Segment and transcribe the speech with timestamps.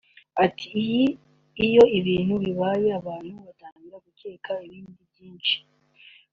[0.45, 0.81] Ati
[1.65, 5.55] “Iyo ibintu bibaye abantu batangira gukeka ibindi byinshi